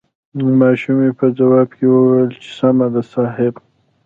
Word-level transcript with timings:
ماشومې 0.61 1.09
په 1.19 1.25
ځواب 1.37 1.69
کې 1.77 1.85
وويل 1.93 2.29
چې 2.41 2.49
سمه 2.59 2.87
ده 2.93 3.01
صاحب. 3.13 3.53